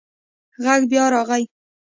[0.63, 1.43] غږ بیا راغی.